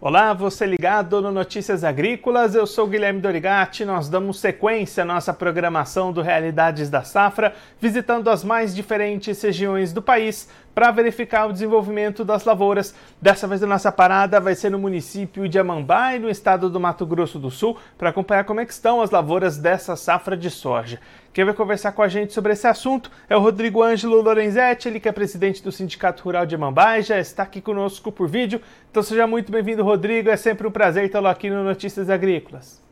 [0.00, 3.84] Olá, você ligado no Notícias Agrícolas, eu sou Guilherme Dorigati.
[3.84, 9.92] Nós damos sequência à nossa programação do Realidades da Safra, visitando as mais diferentes regiões
[9.92, 12.94] do país para verificar o desenvolvimento das lavouras.
[13.20, 17.04] Dessa vez a nossa parada vai ser no município de Amambai, no estado do Mato
[17.04, 21.00] Grosso do Sul, para acompanhar como é estão as lavouras dessa safra de soja.
[21.32, 24.98] Quem vai conversar com a gente sobre esse assunto é o Rodrigo Ângelo Lorenzetti, ele
[24.98, 28.60] que é presidente do Sindicato Rural de Amambai, já está aqui conosco por vídeo.
[28.90, 30.30] Então seja muito bem-vindo, Rodrigo.
[30.30, 32.82] É sempre um prazer tê-lo aqui no Notícias Agrícolas.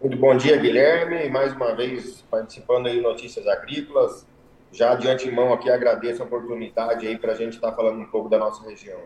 [0.00, 1.30] Muito bom dia, Guilherme.
[1.30, 4.26] Mais uma vez participando aí Notícias Agrícolas
[4.74, 8.06] já de antemão aqui agradeço a oportunidade aí para a gente estar tá falando um
[8.06, 8.98] pouco da nossa região.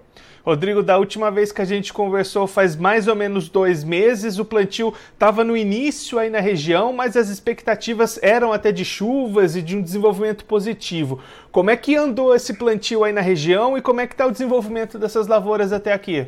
[0.43, 4.45] Rodrigo, da última vez que a gente conversou faz mais ou menos dois meses, o
[4.47, 9.63] plantio estava no início aí na região, mas as expectativas eram até de chuvas e
[9.63, 11.23] de um desenvolvimento positivo.
[11.53, 14.33] Como é que andou esse plantio aí na região e como é que está o
[14.33, 16.27] desenvolvimento dessas lavouras até aqui?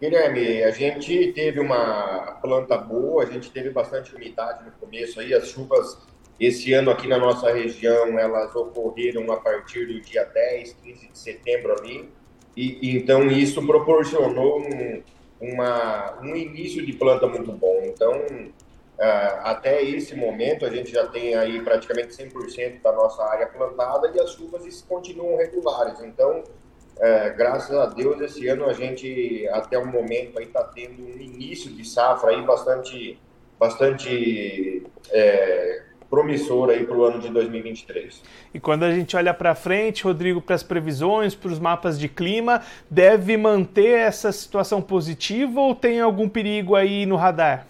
[0.00, 5.32] Guilherme, a gente teve uma planta boa, a gente teve bastante umidade no começo aí,
[5.32, 5.98] as chuvas
[6.38, 11.18] esse ano aqui na nossa região, elas ocorreram a partir do dia 10, 15 de
[11.18, 12.10] setembro ali,
[12.56, 15.02] e, então isso proporcionou um,
[15.40, 17.82] uma, um início de planta muito bom.
[17.84, 23.46] Então, uh, até esse momento, a gente já tem aí praticamente 100% da nossa área
[23.46, 26.00] plantada e as chuvas continuam regulares.
[26.00, 31.20] Então, uh, graças a Deus, esse ano a gente, até o momento, está tendo um
[31.20, 33.18] início de safra aí bastante,
[33.58, 35.82] bastante é,
[36.14, 38.22] promissor aí para o ano de 2023.
[38.54, 42.08] E quando a gente olha para frente, Rodrigo, para as previsões, para os mapas de
[42.08, 47.66] clima, deve manter essa situação positiva ou tem algum perigo aí no radar?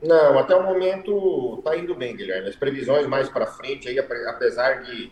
[0.00, 2.48] Não, até o momento está indo bem, Guilherme.
[2.48, 5.10] As previsões mais para frente, aí, apesar de,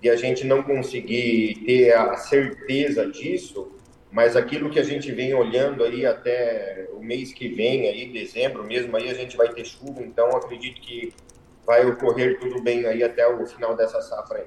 [0.00, 3.72] de a gente não conseguir ter a certeza disso,
[4.12, 8.62] mas aquilo que a gente vem olhando aí até o mês que vem, aí dezembro
[8.62, 11.12] mesmo, aí a gente vai ter chuva, então acredito que
[11.66, 14.46] vai ocorrer tudo bem aí até o final dessa safra aí.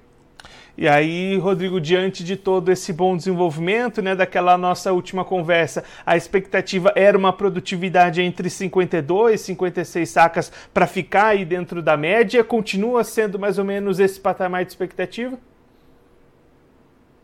[0.78, 6.16] E aí, Rodrigo, diante de todo esse bom desenvolvimento, né, daquela nossa última conversa, a
[6.16, 12.44] expectativa era uma produtividade entre 52 e 56 sacas para ficar aí dentro da média.
[12.44, 15.40] Continua sendo mais ou menos esse patamar de expectativa?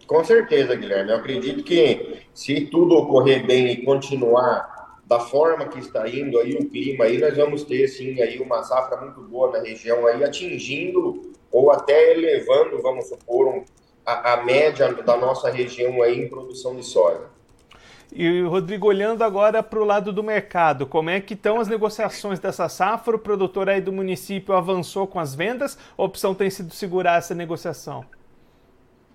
[0.07, 1.11] Com certeza, Guilherme.
[1.11, 6.55] Eu acredito que se tudo ocorrer bem e continuar da forma que está indo aí
[6.55, 10.23] o clima aí, nós vamos ter sim aí uma safra muito boa na região aí,
[10.23, 13.65] atingindo ou até elevando, vamos supor, um,
[14.05, 17.21] a, a, média da nossa região aí em produção de soja.
[18.11, 22.39] E Rodrigo, olhando agora para o lado do mercado, como é que estão as negociações
[22.39, 23.15] dessa safra?
[23.15, 25.77] O produtor aí do município avançou com as vendas?
[25.97, 28.05] A opção tem sido segurar essa negociação?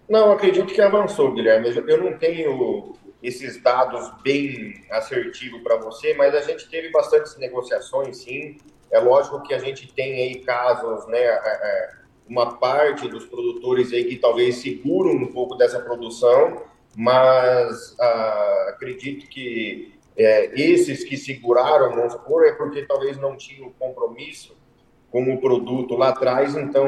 [0.09, 1.69] Não, acredito que avançou, Guilherme.
[1.87, 8.19] Eu não tenho esses dados bem assertivos para você, mas a gente teve bastantes negociações,
[8.19, 8.59] sim.
[8.91, 11.91] É lógico que a gente tem aí casos, né, é, é,
[12.29, 16.63] uma parte dos produtores aí que talvez seguram um pouco dessa produção,
[16.97, 23.71] mas ah, acredito que é, esses que seguraram, vamos supor, é porque talvez não tinham
[23.79, 24.57] compromisso
[25.11, 26.87] com o produto lá atrás, então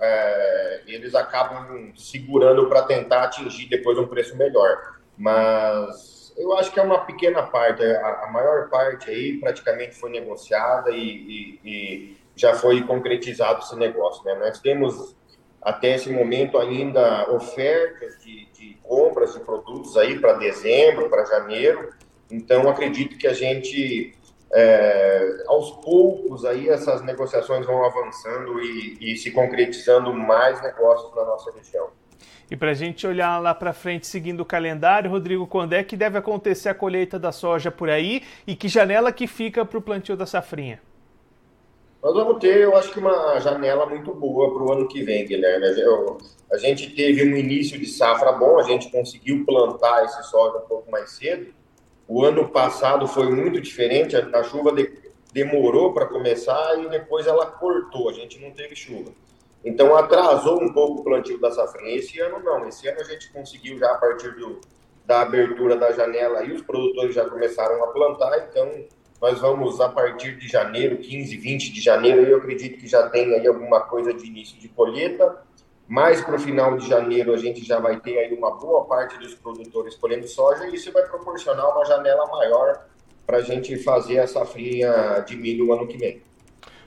[0.00, 6.80] é, eles acabam segurando para tentar atingir depois um preço melhor mas eu acho que
[6.80, 7.82] é uma pequena parte.
[7.84, 14.24] A, maior parte aí praticamente foi negociada e, e, e, já foi concretizado esse negócio.
[14.24, 14.34] Né?
[14.34, 15.14] Nós temos
[15.60, 21.92] até esse momento ainda ofertas de, de compras de produtos aí para dezembro, para janeiro.
[22.30, 24.16] Então acredito que a gente
[24.54, 31.24] é, aos poucos aí essas negociações vão avançando e, e se concretizando mais negócios na
[31.24, 31.90] nossa região.
[32.50, 35.96] E para a gente olhar lá para frente, seguindo o calendário, Rodrigo, quando é que
[35.96, 39.82] deve acontecer a colheita da soja por aí e que janela que fica para o
[39.82, 40.80] plantio da safrinha?
[42.02, 45.24] Nós vamos ter, eu acho que uma janela muito boa para o ano que vem,
[45.24, 45.66] Guilherme.
[46.52, 50.66] a gente teve um início de safra bom, a gente conseguiu plantar esse soja um
[50.66, 51.54] pouco mais cedo.
[52.08, 54.92] O ano passado foi muito diferente, a, a chuva de,
[55.32, 59.12] demorou para começar e depois ela cortou, a gente não teve chuva.
[59.64, 61.96] Então atrasou um pouco o plantio da safrinha.
[61.96, 64.60] Esse ano não, esse ano a gente conseguiu já a partir do,
[65.04, 68.68] da abertura da janela e os produtores já começaram a plantar, então
[69.20, 73.34] nós vamos a partir de janeiro, 15, 20 de janeiro, eu acredito que já tem
[73.34, 75.42] aí alguma coisa de início de colheita,
[75.86, 79.18] mais para o final de janeiro a gente já vai ter aí uma boa parte
[79.18, 82.86] dos produtores colhendo soja e isso vai proporcionar uma janela maior
[83.26, 86.22] para a gente fazer a safrinha de milho no ano que vem.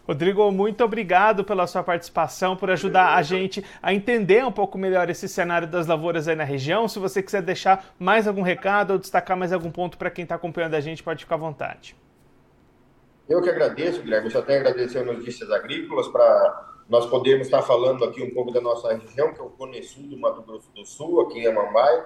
[0.08, 5.10] Rodrigo, muito obrigado pela sua participação, por ajudar a gente a entender um pouco melhor
[5.10, 6.88] esse cenário das lavouras aí na região.
[6.88, 10.36] Se você quiser deixar mais algum recado ou destacar mais algum ponto para quem está
[10.36, 11.96] acompanhando a gente, pode ficar à vontade.
[13.28, 14.30] Eu que agradeço, Guilherme.
[14.30, 18.52] Só tenho a agradecer ao Notícias Agrícolas para nós podermos estar falando aqui um pouco
[18.52, 21.48] da nossa região, que é o Cone Sul do Mato Grosso do Sul, aqui em
[21.48, 22.06] Amambai,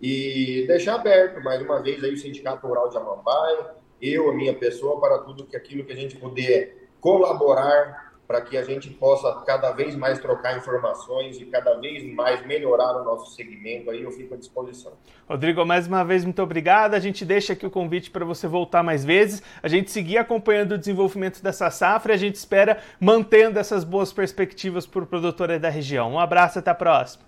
[0.00, 4.54] e deixar aberto mais uma vez aí o Sindicato Rural de Amambai, eu, a minha
[4.54, 9.30] pessoa, para tudo que aquilo que a gente puder colaborar para que a gente possa
[9.44, 13.90] cada vez mais trocar informações e cada vez mais melhorar o nosso segmento.
[13.90, 14.92] Aí eu fico à disposição.
[15.28, 16.94] Rodrigo, mais uma vez, muito obrigado.
[16.94, 20.72] A gente deixa aqui o convite para você voltar mais vezes, a gente seguir acompanhando
[20.72, 25.58] o desenvolvimento dessa safra e a gente espera mantendo essas boas perspectivas para o produtor
[25.58, 26.14] da região.
[26.14, 27.22] Um abraço, até a próxima.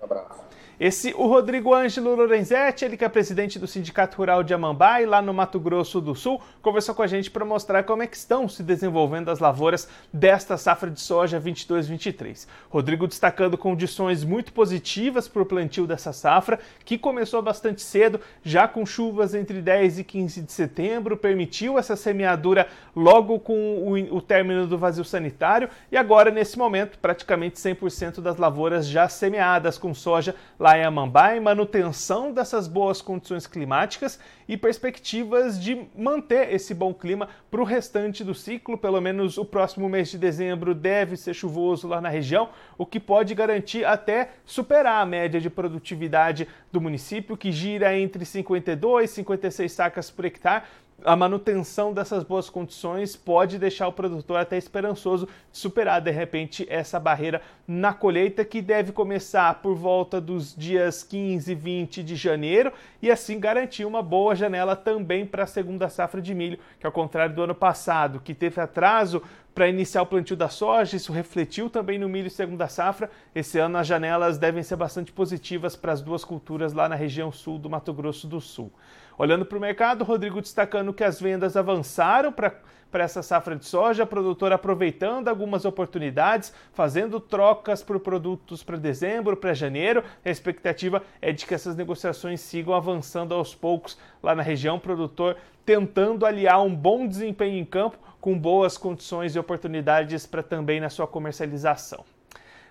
[0.00, 0.42] Um abraço.
[0.84, 5.22] Esse, o Rodrigo Ângelo Lorenzetti, ele que é presidente do Sindicato Rural de Amambai, lá
[5.22, 8.48] no Mato Grosso do Sul, conversou com a gente para mostrar como é que estão
[8.48, 12.48] se desenvolvendo as lavouras desta safra de soja 22-23.
[12.68, 18.66] Rodrigo destacando condições muito positivas para o plantio dessa safra, que começou bastante cedo, já
[18.66, 24.20] com chuvas entre 10 e 15 de setembro, permitiu essa semeadura logo com o, o
[24.20, 29.94] término do vazio sanitário e agora, nesse momento, praticamente 100% das lavouras já semeadas com
[29.94, 37.28] soja lá Amambai, manutenção dessas boas condições climáticas e perspectivas de manter esse bom clima
[37.50, 38.78] para o restante do ciclo.
[38.78, 42.48] Pelo menos o próximo mês de dezembro deve ser chuvoso lá na região,
[42.78, 48.24] o que pode garantir até superar a média de produtividade do município, que gira entre
[48.24, 50.64] 52 e 56 sacas por hectare
[51.04, 56.66] a manutenção dessas boas condições pode deixar o produtor até esperançoso de superar de repente
[56.68, 62.16] essa barreira na colheita que deve começar por volta dos dias 15 e 20 de
[62.16, 66.86] janeiro e assim garantir uma boa janela também para a segunda safra de milho, que
[66.86, 69.22] ao contrário do ano passado, que teve atraso
[69.54, 73.10] para iniciar o plantio da soja, isso refletiu também no milho segunda safra.
[73.34, 77.30] Esse ano as janelas devem ser bastante positivas para as duas culturas lá na região
[77.30, 78.72] sul do Mato Grosso do Sul.
[79.18, 82.54] Olhando para o mercado, Rodrigo destacando que as vendas avançaram para
[82.92, 89.34] para essa safra de soja, produtor aproveitando algumas oportunidades, fazendo trocas por produtos para dezembro,
[89.34, 90.04] para janeiro.
[90.22, 95.38] A expectativa é de que essas negociações sigam avançando aos poucos lá na região, produtor
[95.64, 100.88] tentando aliar um bom desempenho em campo com boas condições e oportunidades para também na
[100.88, 102.04] sua comercialização.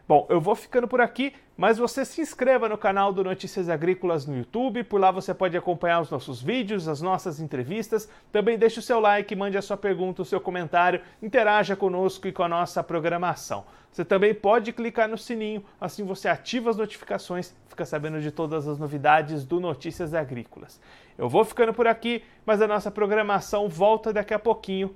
[0.08, 4.26] Bom, eu vou ficando por aqui, mas você se inscreva no canal do Notícias Agrícolas
[4.26, 8.10] no YouTube, por lá você pode acompanhar os nossos vídeos, as nossas entrevistas.
[8.32, 12.32] Também deixe o seu like, mande a sua pergunta, o seu comentário, interaja conosco e
[12.32, 13.66] com a nossa programação.
[13.92, 18.70] Você também pode clicar no sininho, assim você ativa as notificações, fica sabendo de todas
[18.70, 20.80] as novidades do Notícias Agrícolas.
[21.18, 24.96] Eu vou ficando por aqui, mas a nossa programação volta daqui a pouquinho,